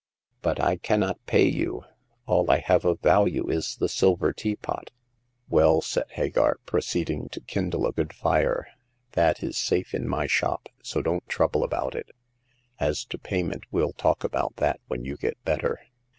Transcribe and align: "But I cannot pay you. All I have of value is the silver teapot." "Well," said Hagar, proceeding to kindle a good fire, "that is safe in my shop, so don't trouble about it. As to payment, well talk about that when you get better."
"But 0.41 0.59
I 0.59 0.77
cannot 0.77 1.23
pay 1.27 1.45
you. 1.47 1.83
All 2.25 2.49
I 2.49 2.57
have 2.57 2.85
of 2.85 3.01
value 3.01 3.47
is 3.51 3.75
the 3.75 3.87
silver 3.87 4.33
teapot." 4.33 4.89
"Well," 5.47 5.79
said 5.81 6.05
Hagar, 6.13 6.57
proceeding 6.65 7.29
to 7.29 7.39
kindle 7.39 7.85
a 7.85 7.91
good 7.91 8.11
fire, 8.11 8.67
"that 9.11 9.43
is 9.43 9.57
safe 9.59 9.93
in 9.93 10.07
my 10.07 10.25
shop, 10.25 10.69
so 10.81 11.03
don't 11.03 11.29
trouble 11.29 11.63
about 11.63 11.93
it. 11.93 12.09
As 12.79 13.05
to 13.05 13.19
payment, 13.19 13.65
well 13.71 13.93
talk 13.93 14.23
about 14.23 14.55
that 14.55 14.79
when 14.87 15.05
you 15.05 15.17
get 15.17 15.37
better." 15.45 15.77